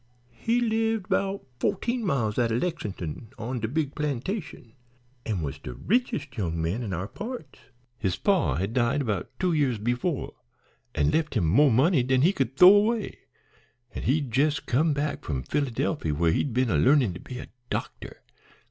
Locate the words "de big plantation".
3.59-4.73